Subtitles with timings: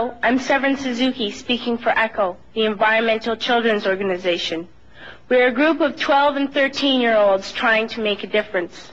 [0.00, 4.66] I'm Severn Suzuki speaking for ECO, the Environmental Children's Organization.
[5.28, 8.92] We're a group of 12 and 13 year olds trying to make a difference.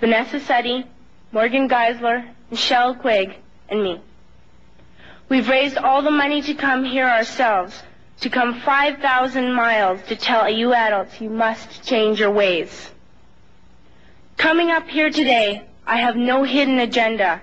[0.00, 0.86] Vanessa Suttie,
[1.30, 3.36] Morgan Geisler, Michelle Quigg,
[3.68, 4.00] and me.
[5.28, 7.80] We've raised all the money to come here ourselves,
[8.22, 12.90] to come 5,000 miles to tell you adults you must change your ways.
[14.36, 17.40] Coming up here today, I have no hidden agenda.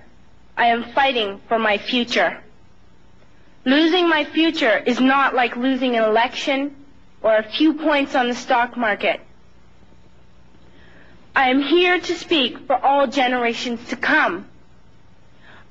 [0.56, 2.42] I am fighting for my future.
[3.66, 6.76] Losing my future is not like losing an election
[7.22, 9.22] or a few points on the stock market.
[11.36, 14.48] I am here to speak for all generations to come.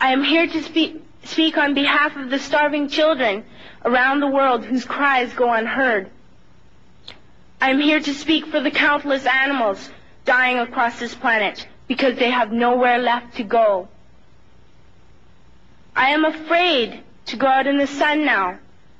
[0.00, 3.44] I am here to speak, speak on behalf of the starving children
[3.84, 6.10] around the world whose cries go unheard.
[7.60, 9.90] I am here to speak for the countless animals
[10.24, 13.88] dying across this planet because they have nowhere left to go.
[15.94, 18.58] I am afraid to go out in the sun now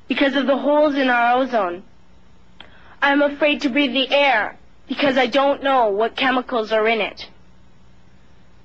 [0.08, 1.82] because of the holes in our ozone.
[3.00, 7.00] I am afraid to breathe the air because I don't know what chemicals are in
[7.00, 7.28] it.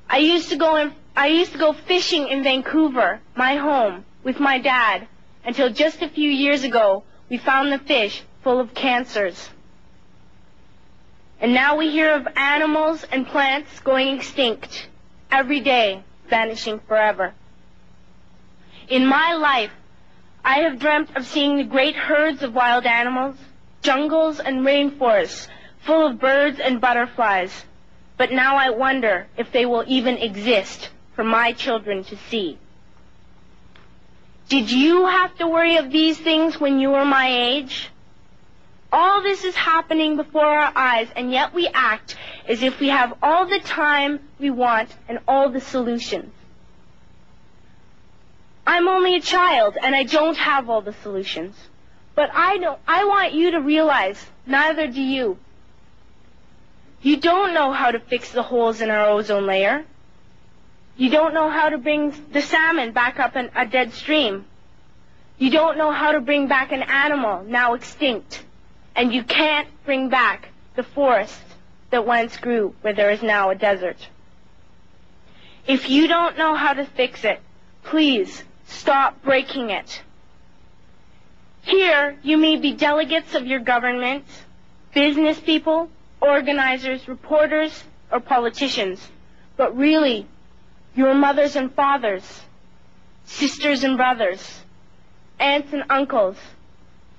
[0.10, 4.40] I used to go in, I used to go fishing in Vancouver, my home, with
[4.40, 5.08] my dad
[5.46, 9.50] until just a few years ago we found the fish full of cancers.
[11.40, 14.90] And now we hear of animals and plants going extinct
[15.32, 17.34] every day, vanishing forever.
[18.88, 19.72] In my life,
[20.46, 23.36] I have dreamt of seeing the great herds of wild animals,
[23.82, 25.50] jungles and rainforests
[25.80, 27.66] full of birds and butterflies.
[28.18, 32.58] But now I wonder if they will even exist for my children to see.
[34.48, 37.90] Did you have to worry of these things when you were my age?
[38.92, 42.16] All this is happening before our eyes, and yet we act
[42.48, 46.32] as if we have all the time we want and all the solutions.
[48.68, 51.56] I'm only a child, and I don't have all the solutions.
[52.16, 55.38] But I don't, I want you to realize, neither do you.
[57.02, 59.86] You don't know how to fix the holes in our ozone layer.
[60.98, 64.46] You don't know how to bring the salmon back up in a dead stream.
[65.38, 68.44] You don't know how to bring back an animal now extinct
[68.98, 71.40] and you can't bring back the forest
[71.92, 74.10] that once grew where there is now a desert.
[75.68, 77.40] If you don't know how to fix it,
[77.84, 80.02] please stop breaking it.
[81.64, 84.24] Here, you may be delegates of your government,
[84.94, 85.90] business people,
[86.22, 89.06] organizers, reporters, or politicians,
[89.58, 90.28] but really,
[90.96, 92.42] your mothers and fathers,
[93.26, 94.62] sisters and brothers,
[95.40, 96.38] aunts and uncles,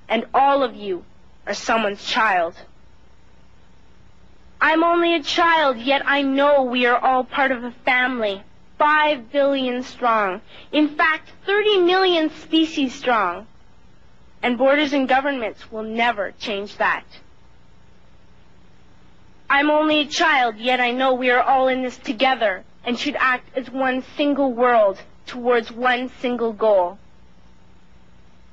[0.08, 1.04] and all of you
[1.46, 2.54] are someone's child.
[4.60, 8.42] I'm only a child, yet I know we are all part of a family.
[8.78, 10.40] Five billion strong.
[10.72, 13.46] In fact, 30 million species strong.
[14.42, 17.04] And borders and governments will never change that.
[19.50, 23.16] I'm only a child, yet I know we are all in this together and should
[23.18, 26.98] act as one single world towards one single goal.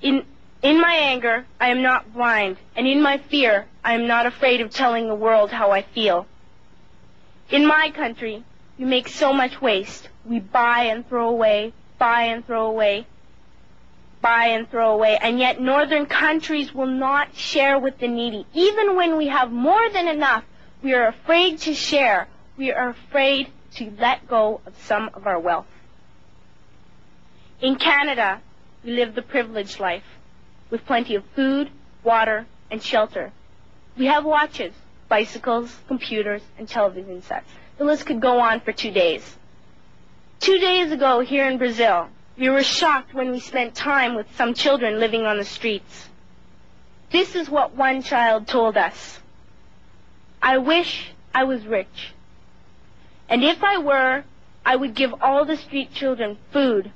[0.01, 0.25] In
[0.61, 4.61] in my anger, I am not blind, and in my fear, I am not afraid
[4.61, 6.25] of telling the world how I feel.
[7.51, 8.43] In my country,
[8.77, 10.09] you make so much waste.
[10.25, 13.07] We buy and throw away, buy and throw away,
[14.21, 18.45] buy and throw away, and yet northern countries will not share with the needy.
[18.53, 20.43] Even when we have more than enough,
[20.81, 22.27] we are afraid to share.
[22.57, 25.67] We are afraid to let go of some of our wealth.
[27.61, 28.41] In Canada,
[28.83, 30.03] we live the privileged life
[30.69, 31.69] with plenty of food,
[32.03, 33.31] water, and shelter.
[33.97, 34.73] We have watches,
[35.07, 37.49] bicycles, computers, and television sets.
[37.77, 39.37] The list could go on for two days.
[40.39, 44.53] Two days ago here in Brazil, we were shocked when we spent time with some
[44.53, 46.09] children living on the streets.
[47.11, 49.19] This is what one child told us.
[50.41, 52.13] I wish I was rich.
[53.29, 54.23] And if I were,
[54.65, 56.91] I would give all the street children food,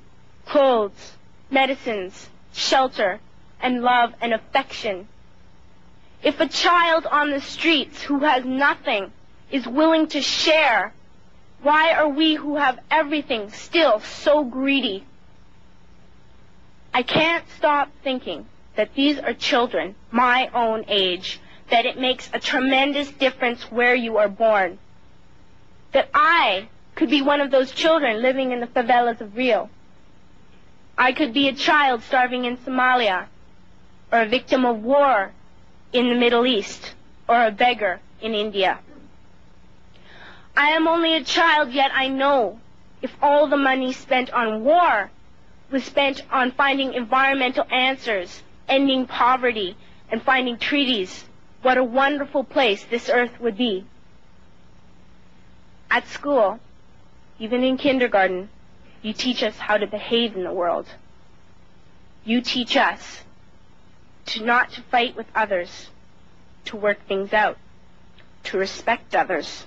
[0.46, 1.16] clothes,
[1.50, 3.20] medicines, shelter,
[3.60, 5.08] and love and affection.
[6.22, 9.10] If a child on the streets who has nothing
[9.50, 10.92] is willing to share,
[11.62, 15.04] why are we who have everything still so greedy?
[16.92, 18.46] I can't stop thinking
[18.76, 21.40] that these are children my own age,
[21.70, 24.78] that it makes a tremendous difference where you are born.
[25.92, 29.70] That I could be one of those children living in the favelas of Rio.
[30.96, 33.26] I could be a child starving in Somalia
[34.12, 35.32] or a victim of war
[35.92, 36.94] in the Middle East,
[37.28, 38.78] or a beggar in India.
[40.56, 42.60] I am only a child, yet I know
[43.02, 45.10] if all the money spent on war
[45.70, 49.76] was spent on finding environmental answers, ending poverty,
[50.10, 51.24] and finding treaties,
[51.62, 53.84] what a wonderful place this earth would be.
[55.90, 56.58] At school,
[57.38, 58.48] even in kindergarten,
[59.02, 60.86] you teach us how to behave in the world.
[62.24, 63.22] You teach us
[64.26, 65.88] to not to fight with others,
[66.66, 67.56] to work things out,
[68.44, 69.66] to respect others,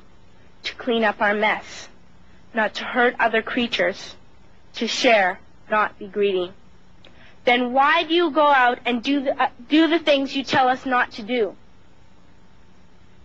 [0.63, 1.89] to clean up our mess,
[2.53, 4.15] not to hurt other creatures,
[4.75, 5.39] to share,
[5.69, 6.51] not be greedy.
[7.45, 10.69] Then why do you go out and do the, uh, do the things you tell
[10.69, 11.55] us not to do?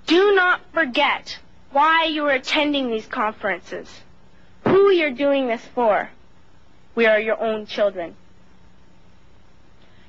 [0.06, 1.38] Do not forget
[1.70, 3.88] why you are attending these conferences,
[4.64, 6.10] who you're doing this for.
[6.94, 8.16] We are your own children.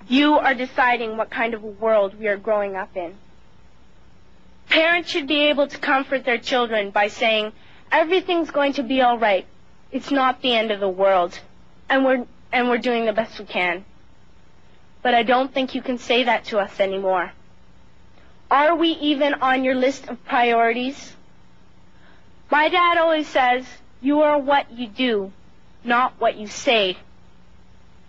[0.08, 3.16] You are deciding what kind of a world we are growing up in.
[4.70, 7.52] Parents should be able to comfort their children by saying,
[7.92, 9.46] everything's going to be all right.
[9.92, 11.40] It's not the end of the world.
[11.90, 13.84] And we're, and we're doing the best we can.
[15.02, 17.32] But I don't think you can say that to us anymore.
[18.52, 21.16] Are we even on your list of priorities?
[22.52, 23.66] My dad always says,
[24.02, 25.32] you are what you do,
[25.84, 26.98] not what you say.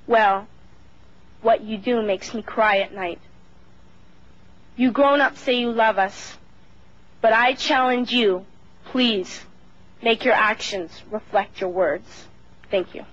[0.06, 0.46] Well,
[1.42, 3.18] what you do makes me cry at night.
[4.76, 6.38] You grown-ups say you love us,
[7.20, 8.46] but I challenge you,
[8.86, 9.40] please,
[10.02, 12.26] make your actions reflect your words.
[12.70, 13.04] Thank you.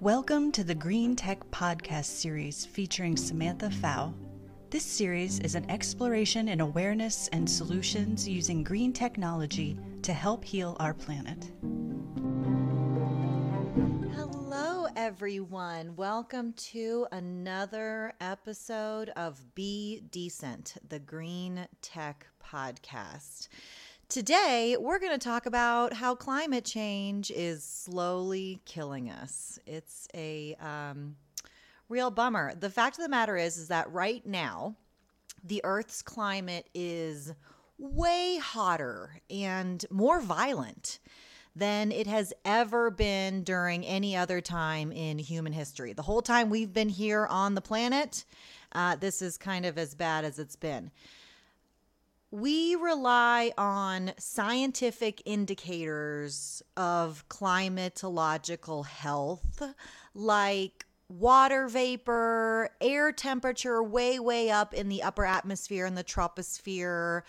[0.00, 4.12] Welcome to the Green Tech Podcast series featuring Samantha Fow.
[4.68, 10.76] This series is an exploration in awareness and solutions using green technology to help heal
[10.80, 11.52] our planet.
[15.04, 15.96] Everyone.
[15.96, 23.48] Welcome to another episode of Be Decent, the Green Tech Podcast.
[24.08, 29.58] Today, we're going to talk about how climate change is slowly killing us.
[29.66, 31.16] It's a um,
[31.88, 32.54] real bummer.
[32.54, 34.76] The fact of the matter is, is that right now,
[35.42, 37.34] the Earth's climate is
[37.76, 41.00] way hotter and more violent
[41.54, 45.92] than it has ever been during any other time in human history.
[45.92, 48.24] The whole time we've been here on the planet,
[48.72, 50.90] uh, this is kind of as bad as it's been
[52.32, 59.62] we rely on scientific indicators of climatological health
[60.14, 67.22] like water vapor, air temperature way, way up in the upper atmosphere and the troposphere,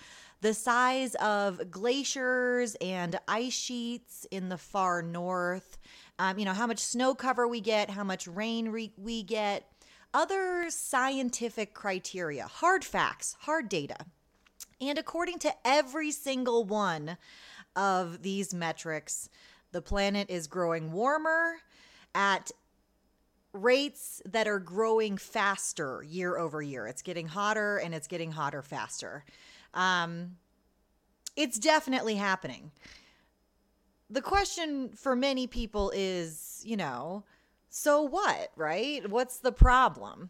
[0.43, 5.77] the size of glaciers and ice sheets in the far north,
[6.19, 9.71] um, you know, how much snow cover we get, how much rain re- we get,
[10.13, 13.95] other scientific criteria, hard facts, hard data.
[14.81, 17.17] And according to every single one
[17.73, 19.29] of these metrics,
[19.71, 21.55] the planet is growing warmer
[22.13, 22.51] at
[23.53, 26.85] rates that are growing faster year over year.
[26.85, 29.23] It's getting hotter and it's getting hotter faster.
[29.73, 30.37] Um,
[31.35, 32.71] it's definitely happening.
[34.09, 37.23] The question for many people is, you know,
[37.69, 39.09] so what, right?
[39.09, 40.29] What's the problem?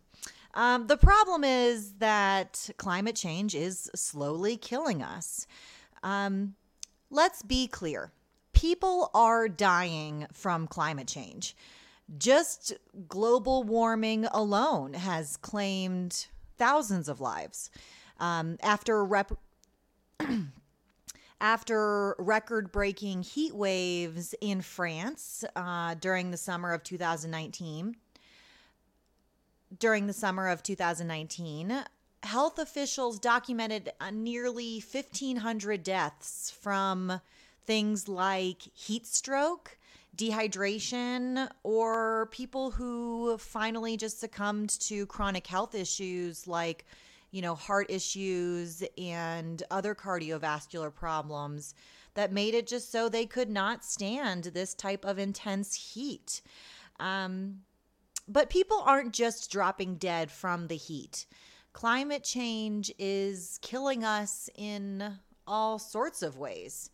[0.54, 5.47] Um, the problem is that climate change is slowly killing us.
[6.04, 6.56] Um,
[7.09, 8.12] let's be clear
[8.54, 11.56] people are dying from climate change.
[12.18, 12.73] Just
[13.07, 17.69] global warming alone has claimed thousands of lives.
[18.23, 19.37] Um, after rep-
[21.42, 27.97] after record breaking heat waves in France uh, during the summer of 2019,
[29.77, 31.83] during the summer of 2019,
[32.23, 37.19] health officials documented uh, nearly 1,500 deaths from
[37.65, 39.77] things like heat stroke,
[40.15, 46.85] dehydration, or people who finally just succumbed to chronic health issues like,
[47.33, 51.73] you know, heart issues and other cardiovascular problems
[52.13, 56.44] that made it just so they could not stand this type of intense heat.
[56.99, 57.61] Um,
[58.28, 61.25] but people aren't just dropping dead from the heat.
[61.73, 66.92] Climate change is killing us in all sorts of ways.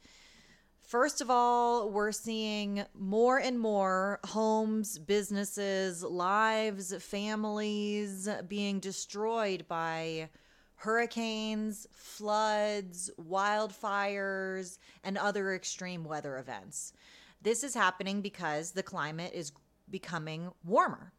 [0.90, 10.30] First of all, we're seeing more and more homes, businesses, lives, families being destroyed by
[10.78, 16.94] hurricanes, floods, wildfires, and other extreme weather events.
[17.40, 19.52] This is happening because the climate is
[19.92, 21.14] becoming warmer.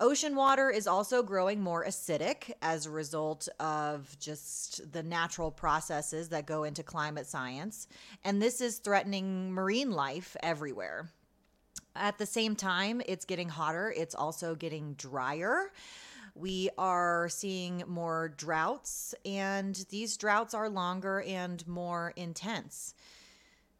[0.00, 6.28] Ocean water is also growing more acidic as a result of just the natural processes
[6.28, 7.88] that go into climate science,
[8.22, 11.10] and this is threatening marine life everywhere.
[11.96, 15.72] At the same time, it's getting hotter, it's also getting drier.
[16.36, 22.94] We are seeing more droughts, and these droughts are longer and more intense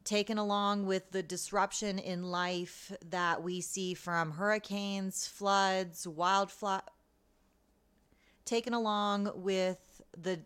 [0.08, 6.80] taken along with the disruption in life that we see from hurricanes, floods, wildfires,
[8.46, 10.40] taken along with the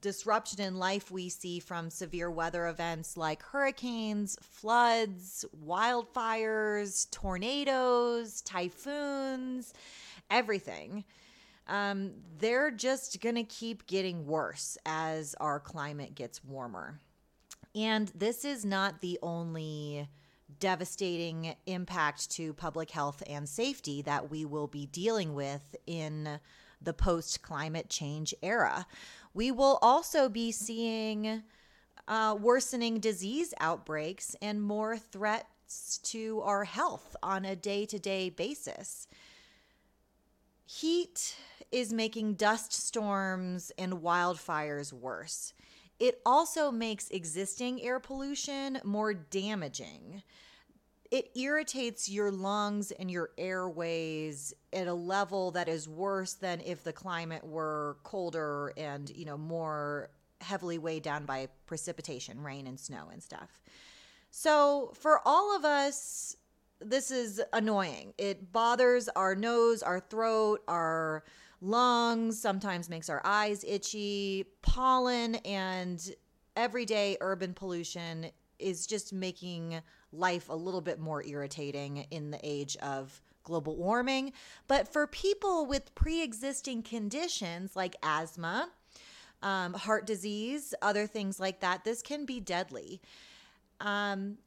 [0.00, 9.74] disruption in life we see from severe weather events like hurricanes, floods, wildfires, tornadoes, typhoons,
[10.30, 11.04] everything.
[11.68, 16.98] Um, they're just going to keep getting worse as our climate gets warmer.
[17.74, 20.08] And this is not the only
[20.58, 26.38] devastating impact to public health and safety that we will be dealing with in
[26.80, 28.86] the post climate change era.
[29.34, 31.42] We will also be seeing
[32.06, 38.28] uh, worsening disease outbreaks and more threats to our health on a day to day
[38.28, 39.06] basis.
[40.66, 41.36] Heat
[41.70, 45.54] is making dust storms and wildfires worse
[46.02, 50.24] it also makes existing air pollution more damaging.
[51.12, 56.82] It irritates your lungs and your airways at a level that is worse than if
[56.82, 62.80] the climate were colder and, you know, more heavily weighed down by precipitation, rain and
[62.80, 63.60] snow and stuff.
[64.32, 66.36] So, for all of us,
[66.80, 68.12] this is annoying.
[68.18, 71.22] It bothers our nose, our throat, our
[71.62, 74.44] lungs, sometimes makes our eyes itchy.
[74.62, 76.14] Pollen and
[76.56, 78.26] everyday urban pollution
[78.58, 79.80] is just making
[80.12, 84.32] life a little bit more irritating in the age of global warming.
[84.68, 88.68] But for people with pre existing conditions like asthma,
[89.42, 93.00] um, heart disease, other things like that, this can be deadly.
[93.80, 94.38] Um,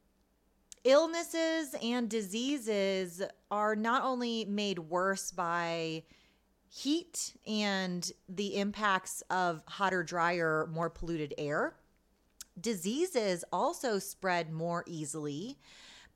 [0.84, 3.20] illnesses and diseases
[3.50, 6.04] are not only made worse by
[6.68, 11.76] heat and the impacts of hotter, drier, more polluted air.
[12.60, 15.58] Diseases also spread more easily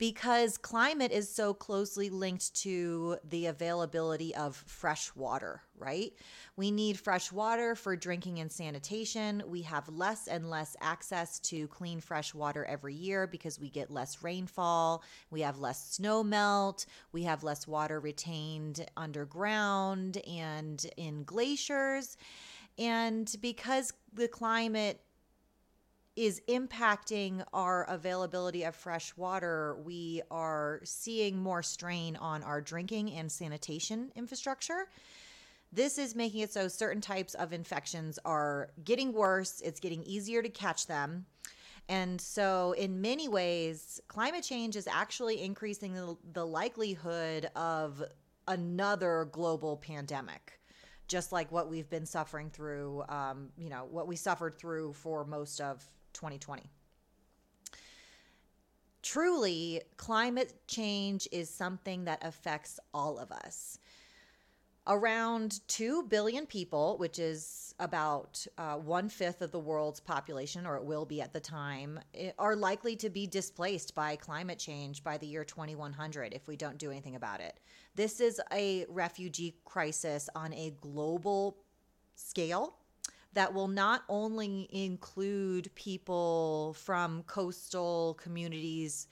[0.00, 6.14] because climate is so closely linked to the availability of fresh water, right?
[6.56, 9.42] We need fresh water for drinking and sanitation.
[9.46, 13.90] We have less and less access to clean, fresh water every year because we get
[13.90, 21.24] less rainfall, we have less snow melt, we have less water retained underground and in
[21.24, 22.16] glaciers.
[22.78, 25.02] And because the climate
[26.20, 33.10] is impacting our availability of fresh water, we are seeing more strain on our drinking
[33.12, 34.86] and sanitation infrastructure.
[35.72, 40.42] This is making it so certain types of infections are getting worse, it's getting easier
[40.42, 41.24] to catch them.
[41.88, 45.94] And so, in many ways, climate change is actually increasing
[46.34, 48.04] the, likelihood of
[48.46, 50.58] another global pandemic
[51.08, 55.24] just like what we've been suffering through, um, you know, what we suffered through for
[55.24, 56.70] most of 2020.
[59.02, 63.78] Truly, climate change is something that affects all of us.
[64.86, 70.76] Around 2 billion people, which is about uh, one fifth of the world's population, or
[70.76, 72.00] it will be at the time,
[72.38, 76.78] are likely to be displaced by climate change by the year 2100 if we don't
[76.78, 77.58] do anything about it.
[77.94, 81.56] This is a refugee crisis on a global
[82.16, 82.79] scale
[83.32, 89.06] that will not only include people from coastal communities,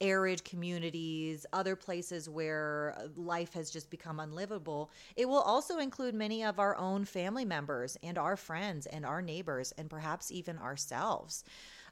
[0.00, 4.90] arid communities, other places where life has just become unlivable.
[5.16, 9.22] It will also include many of our own family members and our friends and our
[9.22, 11.44] neighbors and perhaps even ourselves.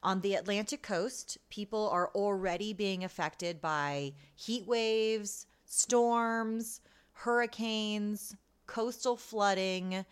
[0.02, 6.80] On the Atlantic coast, people are already being affected by heat waves, storms,
[7.12, 8.34] hurricanes,
[8.66, 10.04] coastal flooding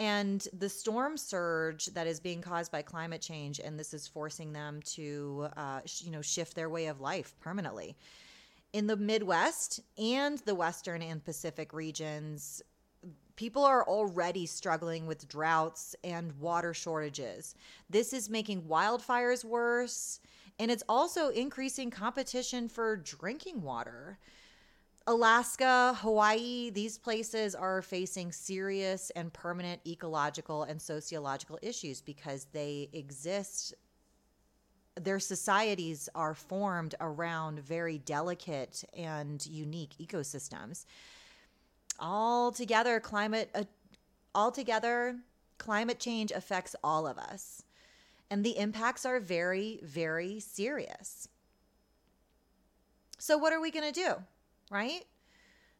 [0.00, 4.54] and the storm surge that is being caused by climate change and this is forcing
[4.54, 7.94] them to uh, sh- you know shift their way of life permanently.
[8.72, 12.62] In the midwest and the western and pacific regions
[13.36, 17.54] people are already struggling with droughts and water shortages.
[17.88, 20.18] This is making wildfires worse
[20.58, 24.18] and it's also increasing competition for drinking water
[25.06, 32.88] Alaska, Hawaii, these places are facing serious and permanent ecological and sociological issues because they
[32.92, 33.74] exist.
[35.00, 40.84] Their societies are formed around very delicate and unique ecosystems.
[41.98, 43.64] Altogether, climate uh,
[44.34, 45.16] altogether
[45.58, 47.62] climate change affects all of us.
[48.30, 51.28] And the impacts are very, very serious.
[53.18, 54.14] So, what are we going to do?
[54.70, 55.04] Right?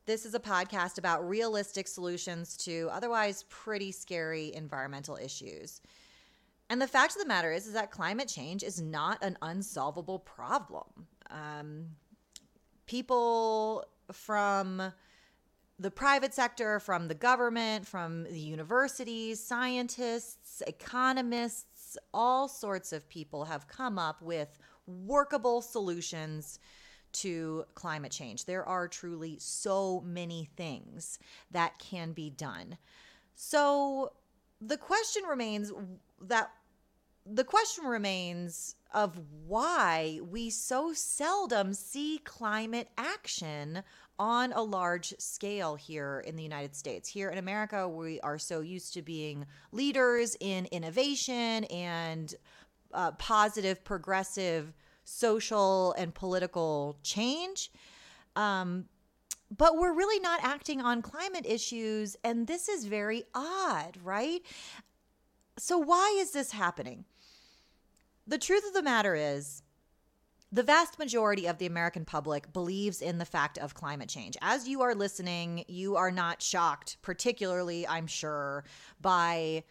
[0.07, 5.81] This is a podcast about realistic solutions to otherwise pretty scary environmental issues.
[6.69, 10.19] And the fact of the matter is, is that climate change is not an unsolvable
[10.19, 11.07] problem.
[11.31, 11.87] Um,
[12.87, 14.93] people from
[15.79, 23.45] the private sector, from the government, from the universities, scientists, economists, all sorts of people
[23.45, 26.59] have come up with workable solutions
[27.13, 28.45] to climate change.
[28.45, 31.19] There are truly so many things
[31.51, 32.79] that can be done.
[33.35, 34.13] So
[34.61, 35.73] the question remains
[36.23, 36.51] that
[37.27, 43.83] the question remains of why we so seldom see climate action
[44.19, 47.09] on a large scale here in the United States.
[47.09, 52.35] Here in America, we are so used to being leaders in innovation and
[52.93, 54.75] uh, positive, progressive
[55.11, 57.71] social and political change.
[58.37, 58.87] Um,
[59.55, 62.17] but we're really not acting on climate issues.
[62.23, 64.43] And this is very odd, right?
[65.59, 67.05] So, why is this happening?
[68.27, 69.63] The truth of the matter is,
[70.53, 74.37] the vast majority of the American public believes in the fact of climate change.
[74.41, 78.65] As you are listening, you are not shocked, particularly, I'm sure,
[79.01, 79.65] by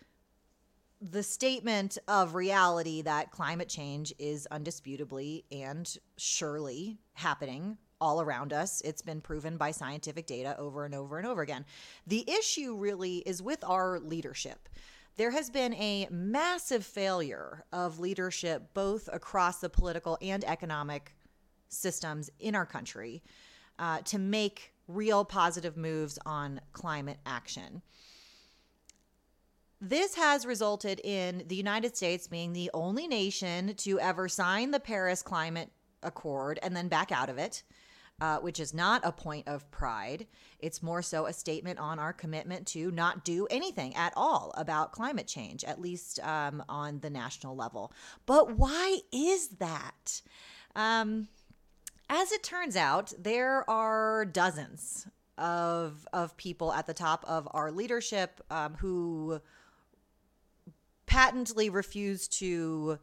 [1.02, 8.82] the statement of reality that climate change is undisputably and surely happening all around us.
[8.84, 11.66] It's been proven by scientific data over and over and over again.
[12.08, 14.70] The issue really is with our leadership.
[15.18, 21.14] There has been a massive failure of leadership both across the political and economic
[21.68, 23.22] systems in our country
[23.78, 27.82] uh, to make real positive moves on climate action.
[29.82, 34.80] This has resulted in the United States being the only nation to ever sign the
[34.80, 35.72] Paris Climate
[36.04, 37.64] Accord and then back out of it,
[38.20, 40.28] uh, which is not a point of pride.
[40.60, 44.92] It's more so a statement on our commitment to not do anything at all about
[44.92, 47.94] climate change, at least um, on the national level.
[48.26, 50.22] But why is that?
[50.76, 51.30] Um,
[52.10, 57.72] as it turns out, there are dozens of of people at the top of our
[57.72, 59.40] leadership um, who
[61.10, 63.00] patently refuse to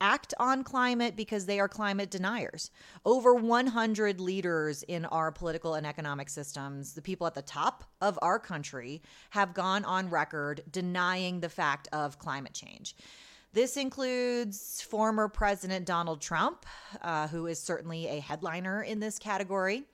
[0.00, 2.70] act on climate because they are climate deniers.
[3.04, 8.18] Over 100 leaders in our political and economic systems, the people at the top of
[8.22, 12.96] our country, have gone on record denying the fact of climate change.
[13.52, 16.66] This includes former President Donald Trump,
[17.00, 19.84] uh, who is certainly a headliner in this category.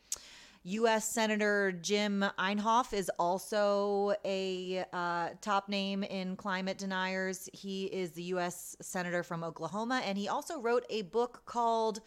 [0.65, 1.07] U.S.
[1.07, 7.51] Senator Jim Inhofe is also a uh, top name in climate deniers.
[7.53, 8.75] He is the U.S.
[8.81, 12.01] Senator from Oklahoma, and he also wrote a book called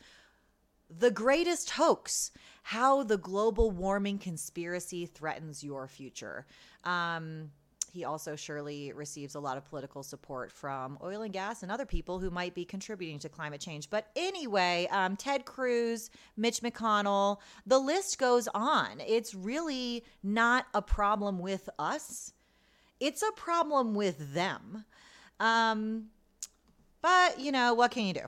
[0.90, 2.32] The Greatest Hoax
[2.64, 6.48] How the Global Warming Conspiracy Threatens Your Future.
[6.84, 7.52] Um,
[7.92, 11.86] he also surely receives a lot of political support from oil and gas and other
[11.86, 13.90] people who might be contributing to climate change.
[13.90, 19.02] But anyway, um, Ted Cruz, Mitch McConnell, the list goes on.
[19.06, 22.34] It's really not a problem with us,
[23.00, 24.86] it's a problem with them.
[25.40, 26.08] Um,
[27.02, 28.26] but, you know, what can you do?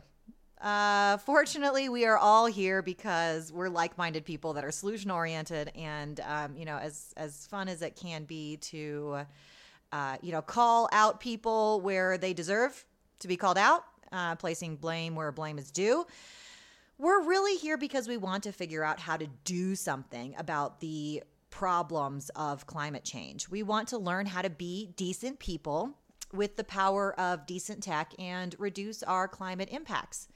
[0.61, 6.55] Uh, fortunately, we are all here because we're like-minded people that are solution-oriented, and um,
[6.55, 9.21] you know, as as fun as it can be to
[9.91, 12.85] uh, you know, call out people where they deserve
[13.19, 16.05] to be called out, uh, placing blame where blame is due.
[16.97, 21.23] We're really here because we want to figure out how to do something about the
[21.49, 23.49] problems of climate change.
[23.49, 25.97] We want to learn how to be decent people
[26.33, 30.27] with the power of decent tech and reduce our climate impacts.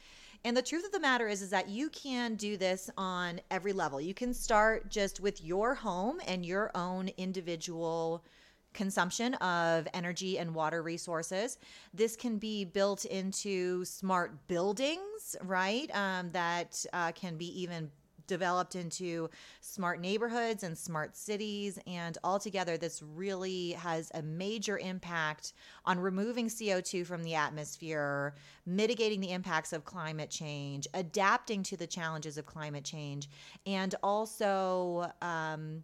[0.45, 3.71] And the truth of the matter is is that you can do this on every
[3.71, 4.01] level.
[4.01, 8.25] You can start just with your home and your own individual
[8.73, 11.60] consumption of energy and water resources.
[11.93, 15.89] This can be built into smart buildings, right?
[15.95, 17.91] Um, that uh, can be even
[18.27, 19.29] developed into
[19.62, 21.79] smart neighborhoods and smart cities.
[21.88, 25.53] And altogether, this really has a major impact
[25.86, 31.88] on removing CO2 from the atmosphere, mitigating the impacts of climate change, adapting to the
[31.88, 33.29] challenges of climate change,
[33.65, 35.83] and also um,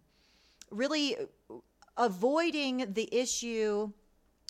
[0.70, 1.16] really
[1.96, 3.92] avoiding the issue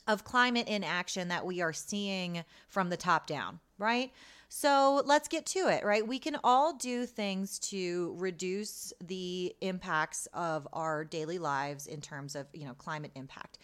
[0.06, 4.12] of climate inaction that we are seeing from the top down, right?
[4.52, 6.04] So let's get to it, right?
[6.04, 12.34] We can all do things to reduce the impacts of our daily lives in terms
[12.34, 13.58] of, you know, climate impact.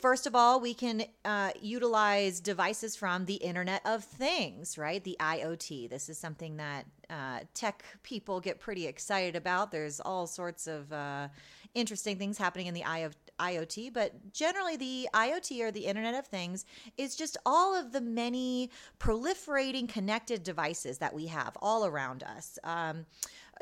[0.00, 5.04] First of all, we can uh, utilize devices from the Internet of Things, right?
[5.04, 5.90] The IoT.
[5.90, 9.70] This is something that uh, tech people get pretty excited about.
[9.70, 11.28] There's all sorts of uh,
[11.74, 12.84] interesting things happening in the
[13.40, 16.64] IoT, but generally, the IoT or the Internet of Things
[16.96, 22.58] is just all of the many proliferating connected devices that we have all around us.
[22.64, 23.06] Um,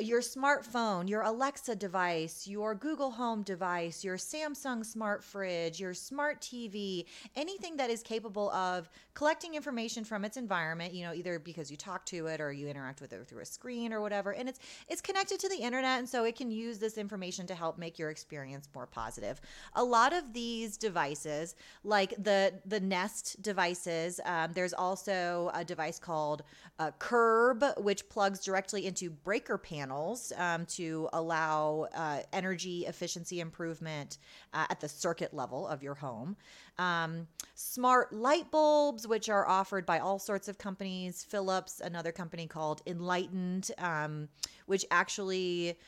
[0.01, 6.41] your smartphone, your Alexa device, your Google Home device, your Samsung smart fridge, your smart
[6.41, 11.71] TV, anything that is capable of collecting information from its environment, you know, either because
[11.71, 14.49] you talk to it or you interact with it through a screen or whatever, and
[14.49, 17.77] it's it's connected to the internet and so it can use this information to help
[17.77, 19.41] make your experience more positive.
[19.75, 25.99] A lot of these devices, like the the Nest devices, um, there's also a device
[25.99, 26.45] called
[26.79, 33.41] uh, Curb, which plugs directly into breaker panels panels um, to allow uh, energy efficiency
[33.41, 34.19] improvement
[34.53, 36.37] uh, at the circuit level of your home.
[36.79, 41.25] Um, smart light bulbs, which are offered by all sorts of companies.
[41.25, 44.29] Philips, another company called Enlightened, um,
[44.67, 45.79] which actually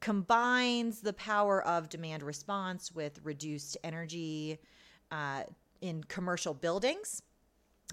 [0.00, 4.58] combines the power of demand response with reduced energy
[5.10, 5.42] uh,
[5.80, 7.22] in commercial buildings.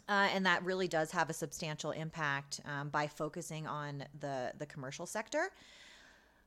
[0.07, 4.65] Uh, and that really does have a substantial impact um, by focusing on the the
[4.65, 5.51] commercial sector.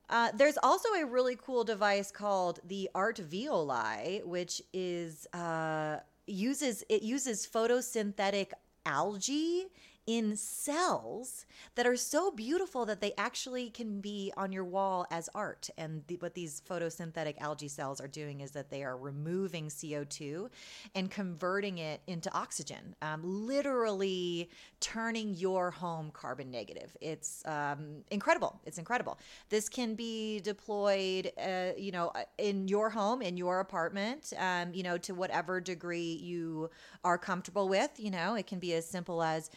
[0.09, 6.83] Uh, there's also a really cool device called the Art Violi, which is uh, uses
[6.89, 8.51] it uses photosynthetic
[8.85, 9.67] algae
[10.07, 15.29] in cells that are so beautiful that they actually can be on your wall as
[15.35, 15.69] art.
[15.77, 20.49] And the, what these photosynthetic algae cells are doing is that they are removing CO2
[20.95, 26.95] and converting it into oxygen, um, literally turning your home carbon negative.
[27.01, 28.59] It's um, incredible.
[28.65, 29.19] It's incredible.
[29.49, 34.83] This can be deployed, uh, you know, in your home, in your apartment, um, you
[34.83, 36.69] know, to whatever degree you
[37.03, 37.91] are comfortable with.
[37.97, 39.49] You know, it can be as simple as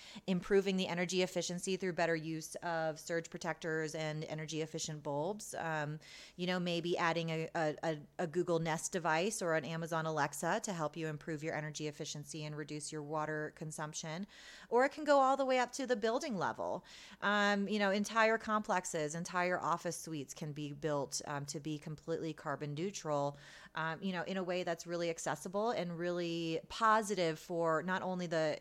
[0.42, 5.54] improving the energy efficiency through better use of surge protectors and energy efficient bulbs.
[5.56, 6.00] Um,
[6.34, 10.72] you know, maybe adding a, a, a, Google Nest device or an Amazon Alexa to
[10.72, 14.26] help you improve your energy efficiency and reduce your water consumption.
[14.68, 16.84] Or it can go all the way up to the building level.
[17.20, 22.32] Um, you know, entire complexes, entire office suites can be built um, to be completely
[22.32, 23.38] carbon neutral.
[23.76, 28.26] Um, you know, in a way that's really accessible and really positive for not only
[28.26, 28.58] the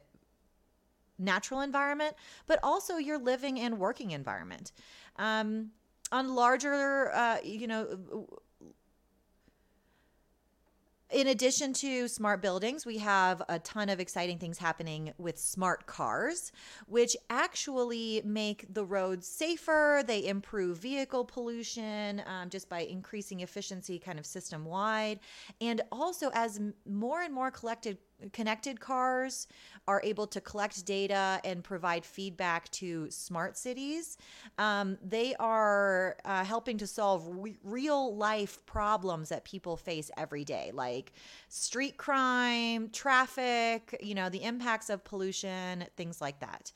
[1.22, 2.16] natural environment,
[2.48, 4.72] but also your living and working environment.
[5.18, 5.72] Um,
[6.12, 8.28] on larger, uh, you know,
[11.12, 15.86] in addition to smart buildings, we have a ton of exciting things happening with smart
[15.86, 16.54] cars,
[16.88, 20.04] which actually make the roads safer.
[20.08, 25.20] They improve vehicle pollution um, just by increasing efficiency kind of system wide.
[25.60, 27.98] And also, as more and more collected
[28.34, 29.48] connected cars
[29.88, 34.18] are able to collect data and provide feedback to smart cities.
[34.58, 40.44] Um, they are uh, helping to solve re- real life problems that people face every
[40.44, 41.14] day, like
[41.50, 46.72] street crime, traffic, you know, the impacts of pollution, things like that.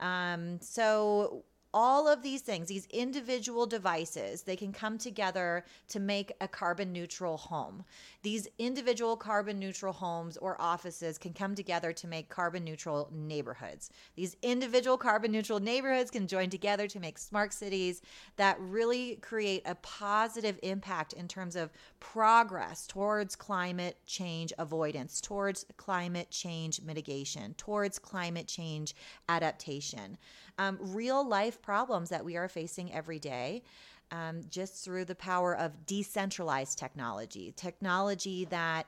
[0.00, 6.32] Um, so all of these things, these individual devices, they can come together to make
[6.40, 7.84] a carbon neutral home.
[8.22, 13.90] These individual carbon neutral homes or offices can come together to make carbon neutral neighborhoods.
[14.16, 18.02] These individual carbon neutral neighborhoods can join together to make smart cities
[18.36, 25.64] that really create a positive impact in terms of progress towards climate change avoidance, towards
[25.76, 28.94] climate change mitigation, towards climate change
[29.28, 30.18] adaptation
[30.60, 31.26] um, real
[31.62, 33.62] problems that we are facing every day.
[34.12, 38.86] Um, just through the power of decentralized technology, technology that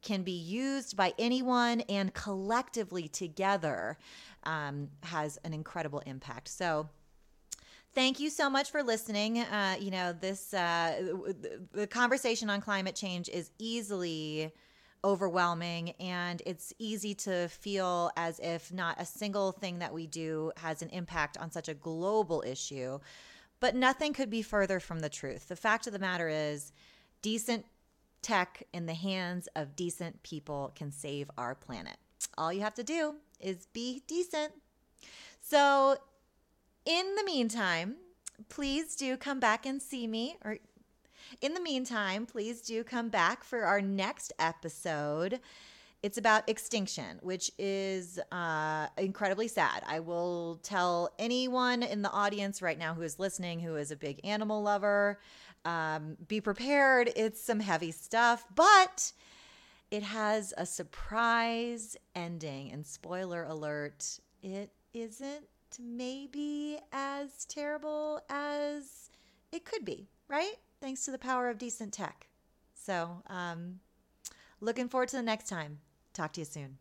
[0.00, 3.98] can be used by anyone and collectively together
[4.44, 6.48] um, has an incredible impact.
[6.48, 6.88] So,
[7.94, 9.40] thank you so much for listening.
[9.40, 11.16] Uh, you know, this uh,
[11.72, 14.52] the conversation on climate change is easily
[15.04, 20.50] overwhelming and it's easy to feel as if not a single thing that we do
[20.56, 22.98] has an impact on such a global issue.
[23.60, 25.48] But nothing could be further from the truth.
[25.48, 26.72] The fact of the matter is,
[27.22, 27.66] decent
[28.20, 31.96] tech in the hands of decent people can save our planet.
[32.36, 34.52] All you have to do is be decent.
[35.40, 35.96] So,
[36.84, 37.96] in the meantime,
[38.48, 40.58] please do come back and see me or
[41.40, 45.40] in the meantime, please do come back for our next episode.
[46.02, 49.82] It's about extinction, which is uh, incredibly sad.
[49.86, 53.96] I will tell anyone in the audience right now who is listening who is a
[53.96, 55.18] big animal lover
[55.64, 57.10] um, be prepared.
[57.16, 59.12] It's some heavy stuff, but
[59.90, 62.70] it has a surprise ending.
[62.70, 65.46] And spoiler alert, it isn't
[65.80, 69.10] maybe as terrible as
[69.52, 70.56] it could be, right?
[70.84, 72.26] Thanks to the power of decent tech.
[72.74, 73.80] So, um,
[74.60, 75.78] looking forward to the next time.
[76.12, 76.76] Talk to you soon.